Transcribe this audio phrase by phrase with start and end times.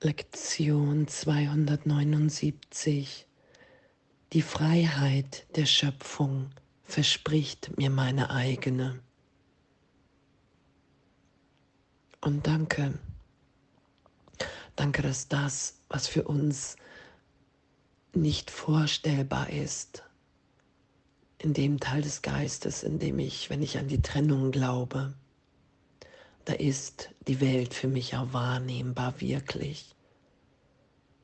[0.00, 3.26] Lektion 279
[4.32, 6.50] Die Freiheit der Schöpfung
[6.82, 8.98] verspricht mir meine eigene.
[12.20, 12.98] Und danke,
[14.76, 16.76] danke, dass das, was für uns
[18.12, 20.02] nicht vorstellbar ist,
[21.38, 25.14] in dem Teil des Geistes, in dem ich, wenn ich an die Trennung glaube,
[26.44, 29.94] da ist die Welt für mich auch wahrnehmbar wirklich.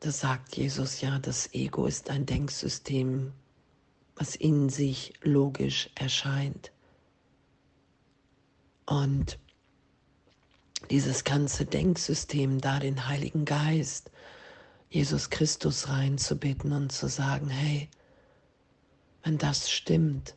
[0.00, 3.32] Da sagt Jesus ja, das Ego ist ein Denksystem,
[4.16, 6.72] was in sich logisch erscheint.
[8.86, 9.38] Und
[10.90, 14.10] dieses ganze Denksystem, da den Heiligen Geist,
[14.88, 17.88] Jesus Christus reinzubitten und zu sagen, hey,
[19.22, 20.34] wenn das stimmt,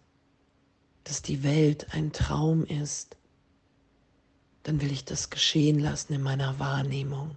[1.06, 3.18] dass die Welt ein Traum ist,
[4.64, 7.36] dann will ich das geschehen lassen in meiner Wahrnehmung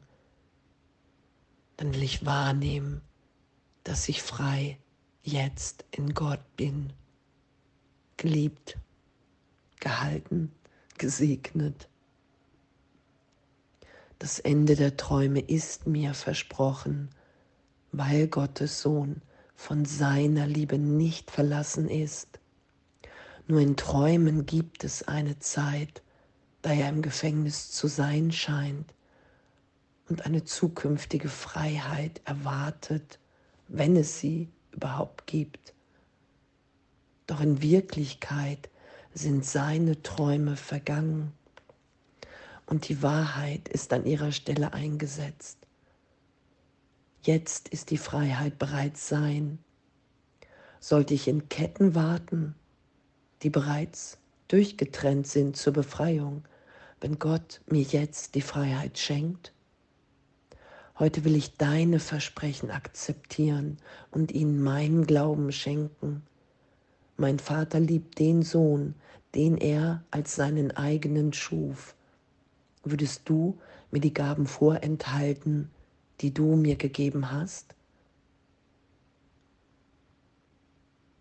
[1.76, 3.02] dann will ich wahrnehmen,
[3.84, 4.78] dass ich frei
[5.22, 6.92] jetzt in Gott bin,
[8.16, 8.78] geliebt,
[9.80, 10.52] gehalten,
[10.98, 11.88] gesegnet.
[14.18, 17.10] Das Ende der Träume ist mir versprochen,
[17.92, 19.20] weil Gottes Sohn
[19.54, 22.40] von seiner Liebe nicht verlassen ist.
[23.46, 26.02] Nur in Träumen gibt es eine Zeit,
[26.62, 28.94] da er im Gefängnis zu sein scheint
[30.08, 33.18] und eine zukünftige Freiheit erwartet,
[33.68, 35.74] wenn es sie überhaupt gibt.
[37.26, 38.68] Doch in Wirklichkeit
[39.14, 41.32] sind seine Träume vergangen
[42.66, 45.58] und die Wahrheit ist an ihrer Stelle eingesetzt.
[47.22, 49.58] Jetzt ist die Freiheit bereits sein.
[50.78, 52.54] Sollte ich in Ketten warten,
[53.42, 54.18] die bereits
[54.48, 56.44] durchgetrennt sind zur Befreiung,
[57.00, 59.52] wenn Gott mir jetzt die Freiheit schenkt?
[60.98, 63.76] Heute will ich deine Versprechen akzeptieren
[64.10, 66.22] und ihnen meinen Glauben schenken.
[67.18, 68.94] Mein Vater liebt den Sohn,
[69.34, 71.94] den er als seinen eigenen schuf.
[72.82, 73.58] Würdest du
[73.90, 75.70] mir die Gaben vorenthalten,
[76.20, 77.74] die du mir gegeben hast?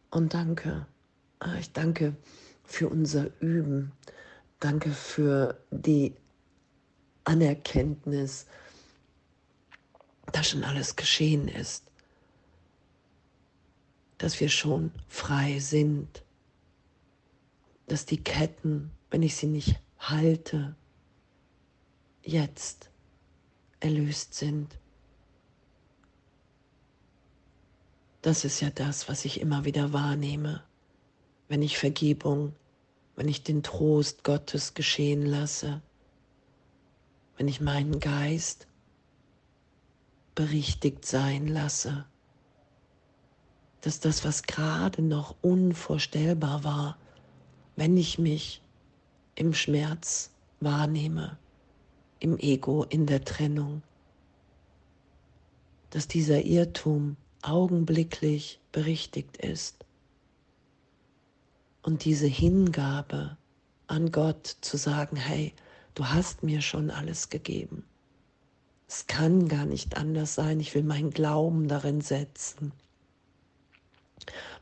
[0.10, 0.86] Und danke,
[1.40, 2.16] ah, ich danke
[2.66, 3.92] für unser Üben,
[4.60, 6.16] danke für die
[7.24, 8.46] Anerkenntnis,
[10.32, 11.86] dass schon alles geschehen ist,
[14.18, 16.24] dass wir schon frei sind,
[17.88, 20.76] dass die Ketten, wenn ich sie nicht halte,
[22.24, 22.90] jetzt
[23.80, 24.80] erlöst sind.
[28.22, 30.64] Das ist ja das, was ich immer wieder wahrnehme,
[31.48, 32.54] wenn ich Vergebung,
[33.16, 35.82] wenn ich den Trost Gottes geschehen lasse,
[37.38, 38.68] wenn ich meinen Geist
[40.34, 42.06] berichtigt sein lasse,
[43.82, 46.98] dass das, was gerade noch unvorstellbar war,
[47.76, 48.62] wenn ich mich
[49.36, 51.38] im Schmerz wahrnehme,
[52.20, 53.84] im Ego, in der Trennung,
[55.92, 59.85] dass dieser Irrtum augenblicklich berichtigt ist
[61.86, 63.38] und diese Hingabe
[63.86, 65.54] an Gott zu sagen, hey,
[65.94, 67.86] du hast mir schon alles gegeben.
[68.88, 70.60] Es kann gar nicht anders sein.
[70.60, 72.72] Ich will meinen Glauben darin setzen,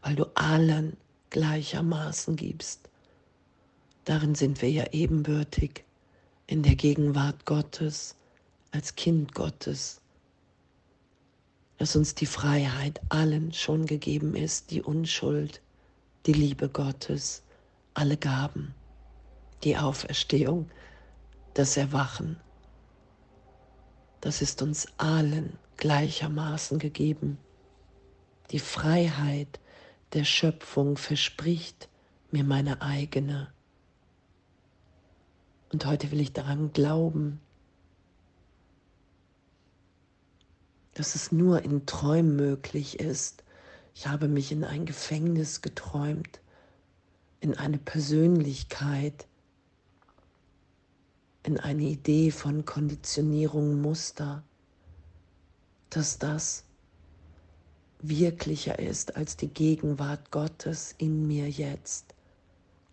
[0.01, 0.97] weil du allen
[1.29, 2.89] gleichermaßen gibst.
[4.03, 5.85] Darin sind wir ja ebenbürtig
[6.45, 8.17] in der Gegenwart Gottes,
[8.71, 10.01] als Kind Gottes,
[11.77, 15.61] dass uns die Freiheit allen schon gegeben ist, die Unschuld,
[16.25, 17.43] die Liebe Gottes,
[17.93, 18.73] alle Gaben,
[19.63, 20.69] die Auferstehung,
[21.53, 22.37] das Erwachen
[24.23, 27.37] das ist uns allen gleichermaßen gegeben.
[28.51, 29.59] Die Freiheit
[30.13, 31.89] der Schöpfung verspricht
[32.31, 33.51] mir meine eigene.
[35.73, 37.41] Und heute will ich daran glauben,
[40.93, 43.43] dass es nur in Träumen möglich ist.
[43.95, 46.39] Ich habe mich in ein Gefängnis geträumt,
[47.39, 49.27] in eine Persönlichkeit,
[51.43, 54.43] in eine Idee von Konditionierung, Muster,
[55.89, 56.63] dass das
[57.99, 62.15] wirklicher ist als die Gegenwart Gottes in mir jetzt.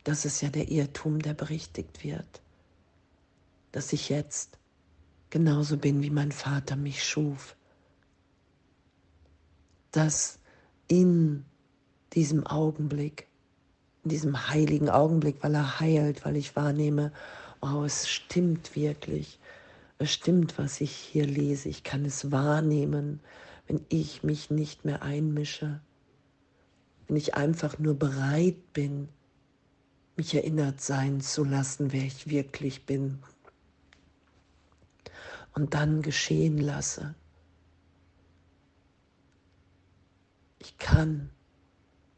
[0.05, 2.43] Das ist ja der Irrtum, der berichtigt wird,
[3.73, 4.58] dass ich jetzt
[5.31, 7.56] genauso bin, wie mein Vater mich schuf,
[9.93, 10.39] dass
[10.90, 11.44] in
[12.14, 13.28] diesem Augenblick,
[14.02, 17.12] in diesem heiligen Augenblick, weil er heilt, weil ich wahrnehme,
[17.62, 19.38] oh, es stimmt wirklich.
[19.98, 21.69] es stimmt, was ich hier lese.
[21.69, 23.20] Ich kann es wahrnehmen,
[23.69, 25.81] wenn ich mich nicht mehr einmische,
[27.06, 29.08] wenn ich einfach nur bereit bin,
[30.16, 33.19] mich erinnert sein zu lassen, wer ich wirklich bin.
[35.54, 37.14] Und dann geschehen lasse.
[40.61, 41.31] Ich kann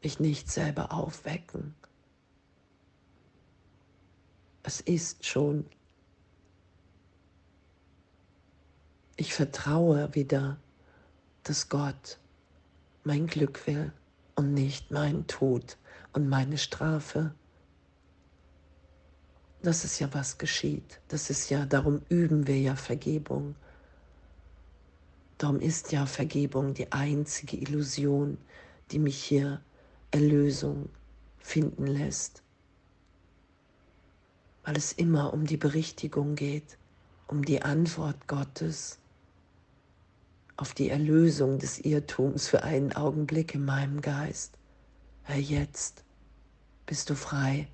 [0.03, 1.73] mich nicht selber aufwecken.
[4.61, 5.65] Es ist schon.
[9.15, 10.57] Ich vertraue wieder,
[11.43, 12.19] dass Gott
[13.03, 13.93] mein Glück will
[14.35, 15.77] und nicht mein Tod
[16.11, 17.33] und meine Strafe.
[19.61, 20.99] Das ist ja, was geschieht.
[21.07, 23.55] Das ist ja, darum üben wir ja Vergebung.
[25.43, 28.37] Darum ist ja Vergebung die einzige Illusion,
[28.91, 29.59] die mich hier
[30.09, 30.87] Erlösung
[31.37, 32.41] finden lässt.
[34.63, 36.77] Weil es immer um die Berichtigung geht,
[37.27, 38.99] um die Antwort Gottes
[40.55, 44.57] auf die Erlösung des Irrtums für einen Augenblick in meinem Geist.
[45.23, 46.05] Herr, jetzt
[46.85, 47.67] bist du frei,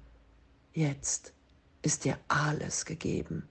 [0.73, 1.33] jetzt
[1.83, 3.47] ist dir alles gegeben.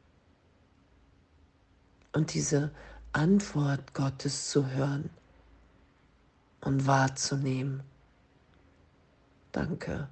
[2.13, 2.73] Und diese
[3.19, 5.11] Antwort Gottes zu hören
[6.61, 7.83] und wahrzunehmen.
[9.51, 10.09] Danke.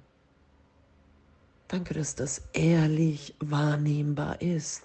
[1.69, 4.83] Danke, dass das ehrlich wahrnehmbar ist.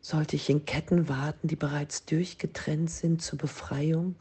[0.00, 4.16] Sollte ich in Ketten warten, die bereits durchgetrennt sind zur Befreiung,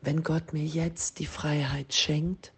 [0.00, 2.52] wenn Gott mir jetzt die Freiheit schenkt?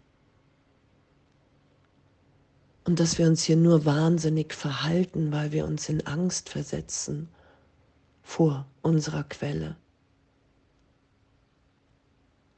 [2.83, 7.29] Und dass wir uns hier nur wahnsinnig verhalten, weil wir uns in Angst versetzen
[8.23, 9.75] vor unserer Quelle.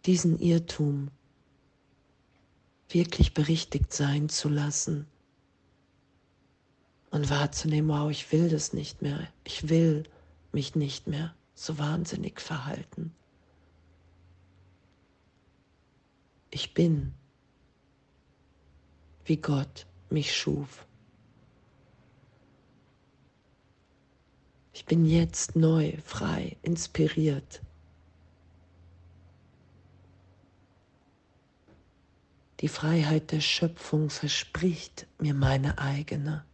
[0.05, 1.11] Diesen Irrtum
[2.89, 5.07] wirklich berichtigt sein zu lassen
[7.09, 10.03] und wahrzunehmen, wow, ich will das nicht mehr, ich will
[10.51, 13.13] mich nicht mehr so wahnsinnig verhalten.
[16.49, 17.13] Ich bin,
[19.25, 20.85] wie Gott mich schuf.
[24.71, 27.61] Ich bin jetzt neu, frei, inspiriert.
[32.59, 36.45] Die Freiheit der Schöpfung verspricht mir meine eigene.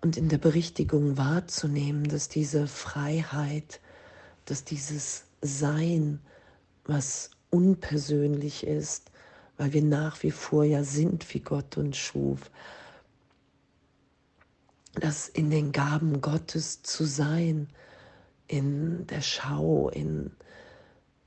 [0.00, 3.80] Und in der Berichtigung wahrzunehmen, dass diese Freiheit,
[4.44, 6.20] dass dieses Sein,
[6.84, 9.10] was unpersönlich ist,
[9.58, 12.50] weil wir nach wie vor ja sind, wie Gott uns schuf.
[14.94, 17.68] Das in den Gaben Gottes zu sein,
[18.46, 20.30] in der Schau, in,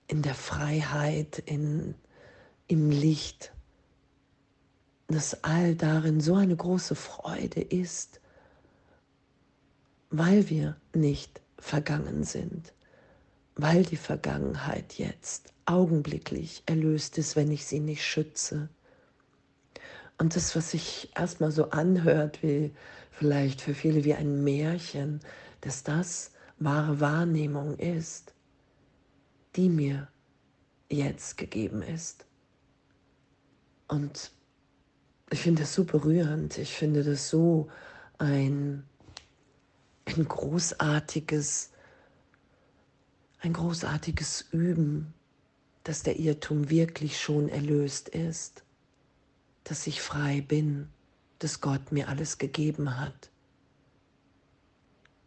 [0.08, 1.94] in der Freiheit, in,
[2.68, 3.54] im Licht,
[5.08, 8.22] dass all darin so eine große Freude ist,
[10.10, 12.74] weil wir nicht vergangen sind,
[13.62, 18.70] weil die Vergangenheit jetzt augenblicklich erlöst ist, wenn ich sie nicht schütze.
[20.18, 22.74] Und das, was sich erstmal so anhört, wie
[23.12, 25.20] vielleicht für viele wie ein Märchen,
[25.62, 28.34] dass das wahre Wahrnehmung ist,
[29.56, 30.08] die mir
[30.90, 32.26] jetzt gegeben ist.
[33.88, 34.32] Und
[35.30, 37.70] ich finde das so berührend, ich finde das so
[38.18, 38.86] ein,
[40.06, 41.72] ein großartiges,
[43.42, 45.14] ein großartiges Üben
[45.84, 48.64] dass der Irrtum wirklich schon erlöst ist,
[49.64, 50.90] dass ich frei bin,
[51.40, 53.30] dass Gott mir alles gegeben hat,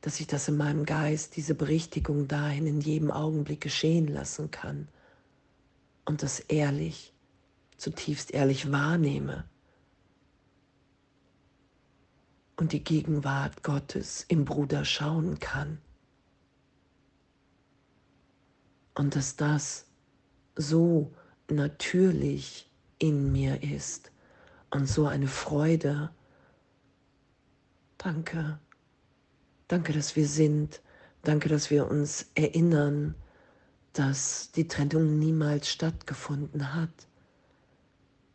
[0.00, 4.88] dass ich das in meinem Geist, diese Berichtigung dahin in jedem Augenblick geschehen lassen kann
[6.04, 7.12] und das ehrlich,
[7.78, 9.44] zutiefst ehrlich wahrnehme
[12.56, 15.78] und die Gegenwart Gottes im Bruder schauen kann.
[18.94, 19.86] Und dass das
[20.56, 21.12] so
[21.48, 24.12] natürlich in mir ist
[24.70, 26.10] und so eine Freude.
[27.98, 28.58] Danke.
[29.68, 30.80] Danke, dass wir sind.
[31.22, 33.14] Danke, dass wir uns erinnern,
[33.94, 37.08] dass die Trennung niemals stattgefunden hat.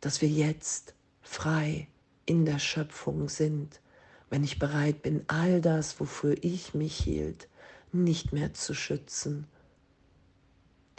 [0.00, 1.88] Dass wir jetzt frei
[2.26, 3.80] in der Schöpfung sind,
[4.28, 7.48] wenn ich bereit bin, all das, wofür ich mich hielt,
[7.92, 9.46] nicht mehr zu schützen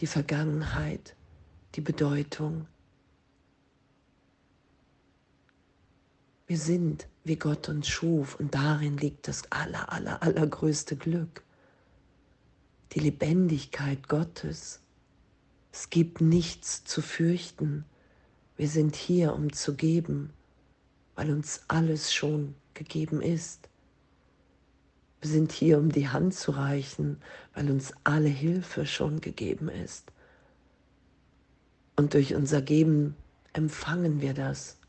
[0.01, 1.15] die Vergangenheit,
[1.75, 2.67] die Bedeutung.
[6.48, 11.43] Wir sind, wie Gott uns schuf, und darin liegt das aller, aller, allergrößte Glück,
[12.93, 14.81] die Lebendigkeit Gottes.
[15.72, 17.86] Es gibt nichts zu fürchten.
[18.58, 20.34] Wir sind hier, um zu geben.
[21.15, 23.70] weil uns alles schon gegeben ist.
[25.21, 27.21] Wir sind hier, um die Hand zu reichen,
[27.53, 30.11] weil uns alle Hilfe schon gegeben ist.
[31.95, 33.15] Und durch unser Geben
[33.53, 34.79] empfangen wir das.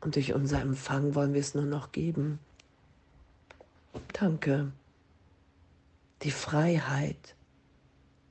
[0.00, 2.38] Und durch unser Empfang wollen wir es nur noch geben.
[4.12, 4.70] Danke.
[6.22, 7.34] Die Freiheit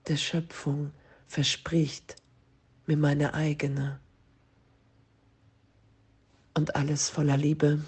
[0.08, 0.92] der Schöpfung
[1.28, 2.16] verspricht
[2.86, 4.00] mir meine eigene.
[6.54, 7.82] Und alles voller Liebe.